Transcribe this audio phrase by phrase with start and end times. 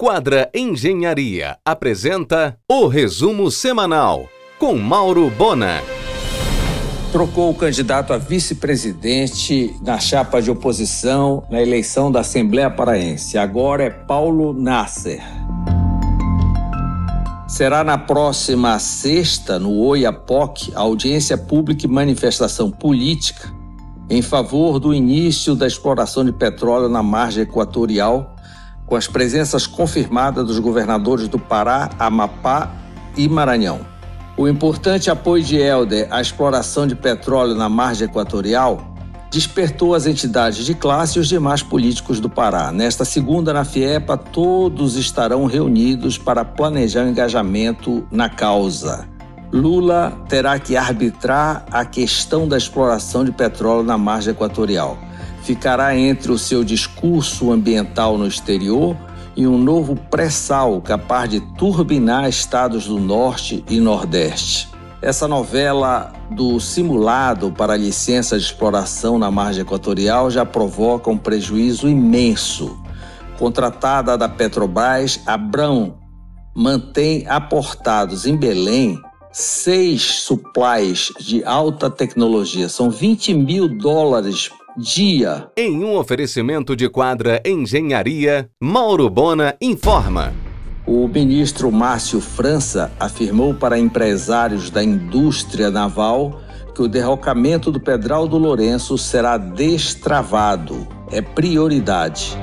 [0.00, 5.82] Quadra Engenharia apresenta o resumo semanal com Mauro Bona.
[7.10, 13.36] Trocou o candidato a vice-presidente na chapa de oposição na eleição da Assembleia Paraense.
[13.36, 15.20] Agora é Paulo Nasser.
[17.48, 23.52] Será na próxima sexta, no Oiapoque, a audiência pública e manifestação política
[24.08, 28.37] em favor do início da exploração de petróleo na margem equatorial
[28.88, 32.72] com as presenças confirmadas dos governadores do Pará, Amapá
[33.16, 33.80] e Maranhão.
[34.36, 38.94] O importante apoio de Helder à exploração de petróleo na margem equatorial
[39.30, 42.72] despertou as entidades de classe e os demais políticos do Pará.
[42.72, 49.06] Nesta segunda, na FIEPA, todos estarão reunidos para planejar o engajamento na causa.
[49.52, 54.96] Lula terá que arbitrar a questão da exploração de petróleo na margem equatorial
[55.48, 58.94] ficará entre o seu discurso ambiental no exterior
[59.34, 64.68] e um novo pré-sal capaz de turbinar estados do Norte e Nordeste.
[65.00, 71.88] Essa novela do simulado para licença de exploração na margem equatorial já provoca um prejuízo
[71.88, 72.78] imenso.
[73.38, 75.96] Contratada da Petrobras, Abrão
[76.54, 79.00] mantém aportados em Belém
[79.32, 82.68] seis supplies de alta tecnologia.
[82.68, 85.50] São 20 mil dólares dia.
[85.56, 90.32] Em um oferecimento de quadra Engenharia, Mauro Bona informa.
[90.86, 96.40] O ministro Márcio França afirmou para empresários da indústria naval
[96.74, 100.86] que o derrocamento do Pedral do Lourenço será destravado.
[101.10, 102.38] É prioridade.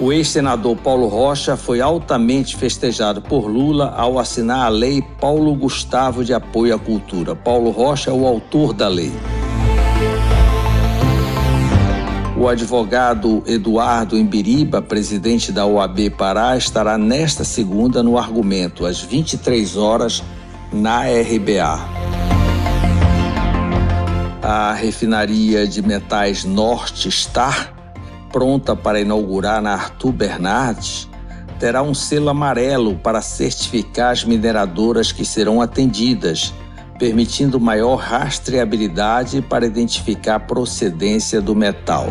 [0.00, 6.24] O ex-senador Paulo Rocha foi altamente festejado por Lula ao assinar a Lei Paulo Gustavo
[6.24, 7.34] de Apoio à Cultura.
[7.34, 9.12] Paulo Rocha é o autor da lei.
[12.36, 19.76] O advogado Eduardo Embiriba, presidente da OAB Pará, estará nesta segunda no argumento, às 23
[19.76, 20.22] horas,
[20.72, 21.80] na RBA.
[24.40, 27.77] A refinaria de metais Norte Star
[28.38, 31.08] pronta para inaugurar na Arthur Bernardes,
[31.58, 36.54] terá um selo amarelo para certificar as mineradoras que serão atendidas,
[37.00, 42.06] permitindo maior rastreabilidade para identificar a procedência do metal.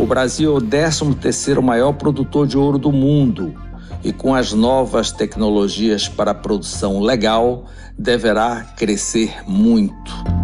[0.00, 3.54] O Brasil é o 13º maior produtor de ouro do mundo
[4.02, 10.35] e com as novas tecnologias para produção legal, deverá crescer muito.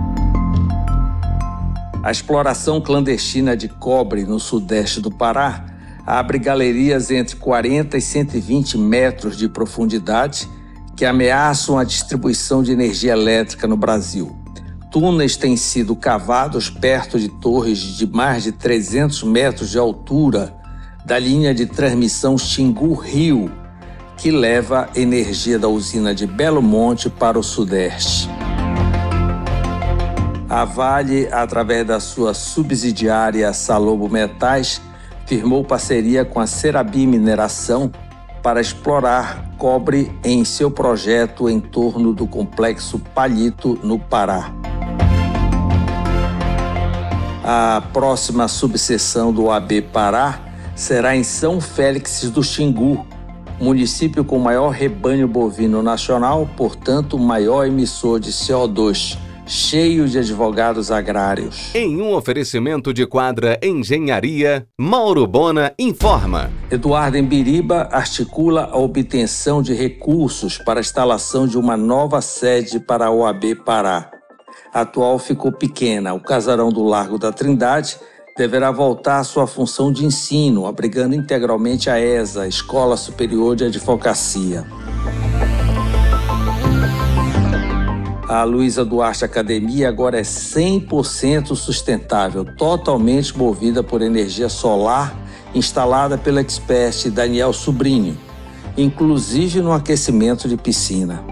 [2.03, 5.67] A exploração clandestina de cobre no sudeste do Pará
[6.05, 10.49] abre galerias entre 40 e 120 metros de profundidade
[10.97, 14.37] que ameaçam a distribuição de energia elétrica no Brasil.
[14.91, 20.53] Túneis têm sido cavados perto de torres de mais de 300 metros de altura
[21.07, 23.51] da linha de transmissão Xingu-Rio,
[24.17, 28.29] que leva energia da usina de Belo Monte para o sudeste.
[30.53, 34.83] A Vale, através da sua subsidiária Salobo Metais,
[35.25, 37.91] firmou parceria com a Cerabi Mineração
[38.43, 44.53] para explorar cobre em seu projeto em torno do complexo Palhito, no Pará.
[47.43, 50.39] A próxima subseção do AB Pará
[50.77, 53.07] será em São Félix do Xingu,
[53.59, 59.17] município com maior rebanho bovino nacional, portanto, maior emissor de CO2
[59.53, 61.75] cheio de advogados agrários.
[61.75, 66.51] Em um oferecimento de quadra Engenharia, Mauro Bona informa.
[66.71, 73.07] Eduardo Embiriba articula a obtenção de recursos para a instalação de uma nova sede para
[73.07, 74.11] a OAB Pará.
[74.73, 77.99] A atual ficou pequena, o casarão do Largo da Trindade
[78.35, 84.65] deverá voltar à sua função de ensino, abrigando integralmente a ESA, Escola Superior de Advocacia.
[88.33, 95.15] A Luiza Duarte Academia agora é 100% sustentável, totalmente movida por energia solar
[95.55, 98.17] instalada pelo expert Daniel Sobrinho,
[98.75, 101.23] inclusive no aquecimento de piscina.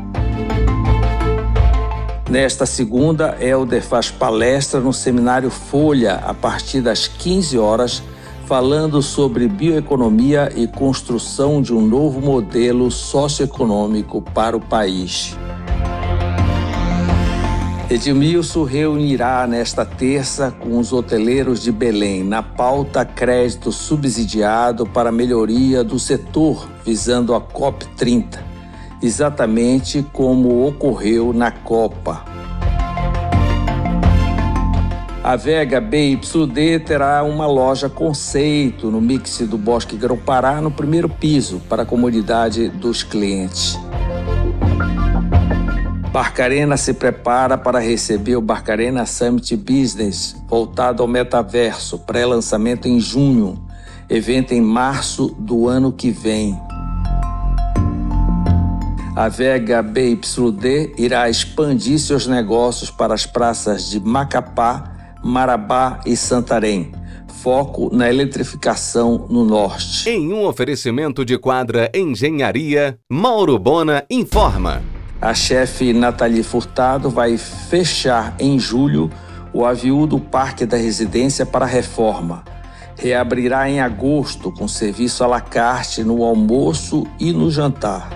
[2.29, 8.03] Nesta segunda, Helder faz palestra no seminário Folha a partir das 15 horas,
[8.45, 15.35] falando sobre bioeconomia e construção de um novo modelo socioeconômico para o país.
[17.91, 25.83] Edmilson reunirá nesta terça com os hoteleiros de Belém na pauta crédito subsidiado para melhoria
[25.83, 28.39] do setor visando a COP30,
[29.03, 32.25] exatamente como ocorreu na Copa.
[35.25, 41.61] A Vega BYD terá uma loja conceito no mix do Bosque Grão-Pará no primeiro piso
[41.69, 43.77] para a comodidade dos clientes.
[46.13, 53.65] Barcarena se prepara para receber o Barcarena Summit Business, voltado ao metaverso, pré-lançamento em junho,
[54.09, 56.61] evento em março do ano que vem.
[59.15, 66.91] A Vega BYD irá expandir seus negócios para as praças de Macapá, Marabá e Santarém.
[67.41, 70.11] Foco na eletrificação no norte.
[70.11, 74.83] Em um oferecimento de quadra Engenharia, Mauro Bona informa.
[75.23, 79.11] A chefe Nathalie Furtado vai fechar em julho
[79.53, 82.43] o aviúdo Parque da Residência para reforma.
[82.97, 88.09] Reabrirá em agosto com serviço à la carte no almoço e no jantar.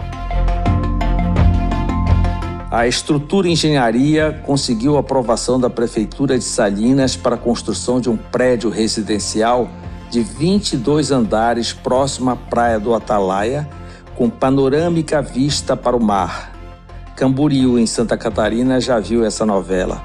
[2.71, 8.71] A estrutura engenharia conseguiu aprovação da Prefeitura de Salinas para a construção de um prédio
[8.71, 9.69] residencial
[10.11, 13.69] de 22 andares próximo à praia do Atalaia,
[14.17, 16.54] com panorâmica vista para o mar.
[17.17, 20.03] Camboriú, em Santa Catarina, já viu essa novela.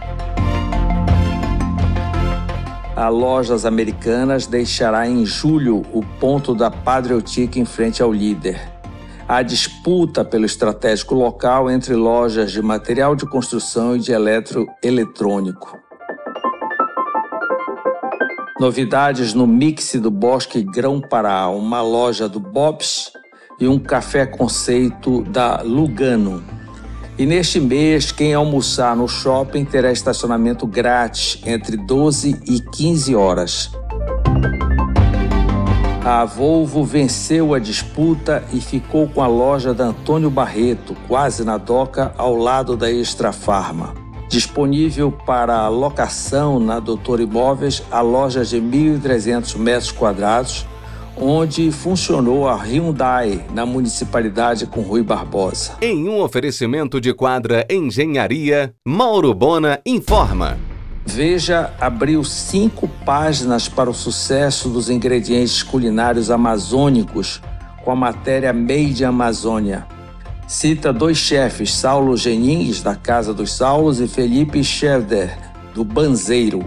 [2.96, 7.14] A Lojas Americanas deixará em julho o ponto da Padre
[7.56, 8.80] em frente ao líder
[9.30, 15.78] a disputa pelo estratégico local entre lojas de material de construção e de eletroeletrônico.
[18.60, 23.12] Novidades no Mix do Bosque Grão-Pará, uma loja do Bob's
[23.60, 26.44] e um café conceito da Lugano.
[27.20, 33.72] E neste mês, quem almoçar no shopping terá estacionamento grátis entre 12 e 15 horas.
[36.02, 41.58] A Volvo venceu a disputa e ficou com a loja da Antônio Barreto, quase na
[41.58, 43.94] doca, ao lado da Extra Farma.
[44.30, 50.66] Disponível para locação na Doutor Imóveis, a loja de 1.300 metros quadrados,
[51.18, 55.74] onde funcionou a Hyundai na municipalidade com Rui Barbosa.
[55.82, 60.58] Em um oferecimento de quadra Engenharia, Mauro Bona informa.
[61.06, 67.42] Veja abriu cinco páginas para o sucesso dos ingredientes culinários amazônicos
[67.84, 69.88] com a matéria Made Amazônia.
[70.48, 75.36] Cita dois chefes, Saulo Genins, da Casa dos Saulos, e Felipe Schefder,
[75.74, 76.64] do Banzeiro.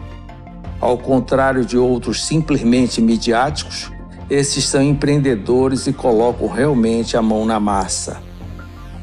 [0.81, 3.92] Ao contrário de outros simplesmente midiáticos,
[4.33, 8.23] esses são empreendedores e colocam realmente a mão na massa.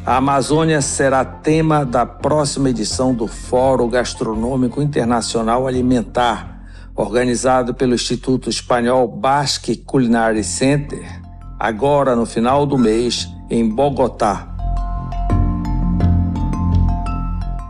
[0.03, 6.63] A Amazônia será tema da próxima edição do Fórum Gastronômico Internacional Alimentar,
[6.95, 11.21] organizado pelo Instituto Espanhol Basque Culinary Center,
[11.59, 14.47] agora no final do mês, em Bogotá.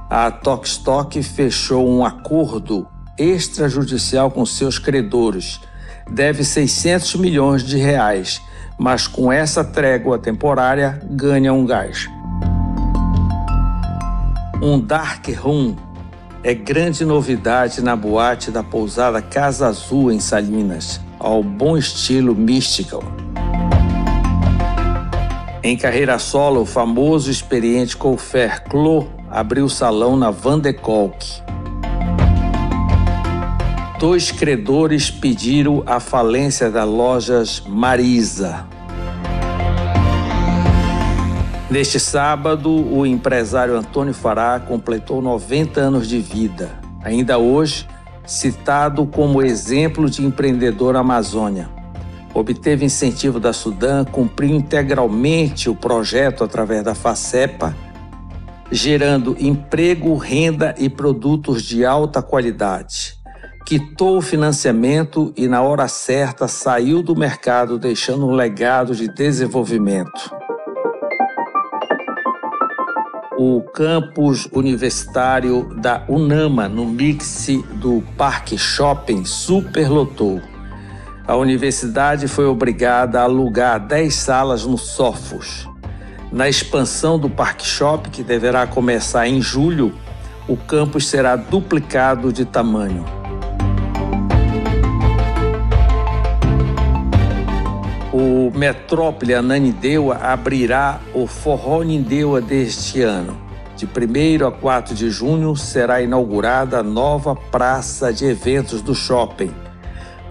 [0.09, 5.59] A Tokstok fechou um acordo extrajudicial com seus credores.
[6.10, 8.42] Deve 600 milhões de reais,
[8.78, 12.07] mas com essa trégua temporária ganha um gás.
[14.62, 15.75] Um dark room
[16.44, 23.04] é grande novidade na boate da pousada Casa Azul em Salinas, ao bom estilo mystical.
[25.62, 31.42] Em carreira solo, o famoso experiente Colfer Clô abriu salão na Van de Kolk.
[34.00, 38.65] Dois credores pediram a falência das lojas Marisa.
[41.70, 46.79] Neste sábado, o empresário Antônio Fará completou 90 anos de vida.
[47.03, 47.86] Ainda hoje,
[48.25, 51.70] citado como exemplo de empreendedor Amazônia.
[52.34, 57.75] Obteve incentivo da Sudã, cumpriu integralmente o projeto através da FACEPA,
[58.72, 63.18] gerando emprego, renda e produtos de alta qualidade.
[63.69, 70.39] Quitou o financiamento e, na hora certa, saiu do mercado, deixando um legado de desenvolvimento.
[73.38, 80.41] o campus universitário da Unama, no mix do Parque Shopping, superlotou.
[81.27, 85.69] A universidade foi obrigada a alugar 10 salas no Sofos.
[86.31, 89.93] Na expansão do Parque Shopping, que deverá começar em julho,
[90.47, 93.18] o campus será duplicado de tamanho.
[98.50, 103.39] O Metrópole Ananindeua abrirá o Forró Nindeua deste ano.
[103.75, 109.51] De 1 a 4 de junho será inaugurada a nova praça de eventos do shopping,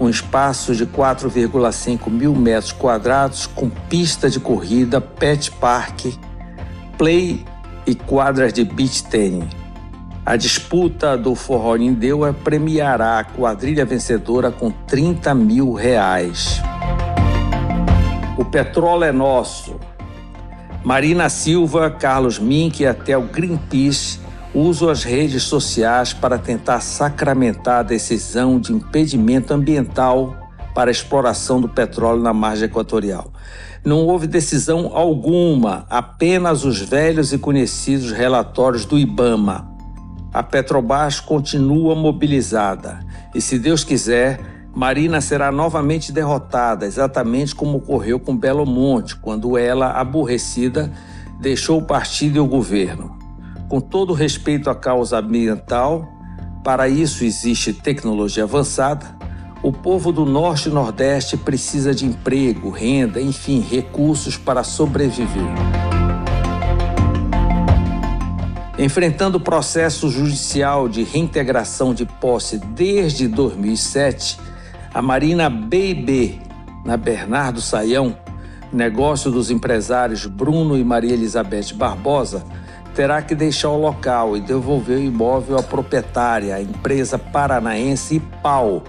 [0.01, 6.07] um espaço de 4,5 mil metros quadrados com pista de corrida, pet park,
[6.99, 7.45] play
[7.87, 9.47] e quadras de beach tennis.
[10.27, 16.61] A disputa do Forró Nindeua premiará a quadrilha vencedora com 30 mil reais.
[18.39, 19.75] O petróleo é nosso.
[20.85, 24.21] Marina Silva, Carlos Mink e até o Greenpeace
[24.55, 30.37] usam as redes sociais para tentar sacramentar a decisão de impedimento ambiental
[30.73, 33.33] para a exploração do petróleo na margem equatorial.
[33.85, 39.69] Não houve decisão alguma, apenas os velhos e conhecidos relatórios do IBAMA.
[40.33, 43.01] A Petrobras continua mobilizada
[43.35, 49.59] e, se Deus quiser, Marina será novamente derrotada, exatamente como ocorreu com Belo Monte, quando
[49.59, 50.93] ela, aborrecida,
[51.41, 53.17] deixou o partido e o governo.
[53.69, 56.09] Com todo respeito à causa ambiental,
[56.63, 59.17] para isso existe tecnologia avançada,
[59.63, 65.53] o povo do Norte e Nordeste precisa de emprego, renda, enfim, recursos para sobreviver.
[68.79, 74.39] Enfrentando o processo judicial de reintegração de posse desde 2007,
[74.99, 76.41] a Marina BB,
[76.85, 78.17] na Bernardo Saião,
[78.73, 82.45] negócio dos empresários Bruno e Maria Elizabeth Barbosa,
[82.97, 88.83] terá que deixar o local e devolver o imóvel à proprietária, a empresa paranaense IPAU,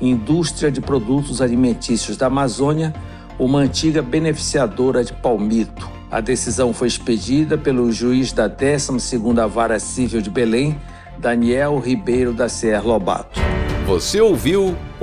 [0.00, 2.92] Indústria de Produtos Alimentícios da Amazônia,
[3.38, 5.88] uma antiga beneficiadora de palmito.
[6.10, 10.76] A decisão foi expedida pelo juiz da 12ª Vara Civil de Belém,
[11.16, 13.38] Daniel Ribeiro da CR Lobato.
[13.86, 14.74] Você ouviu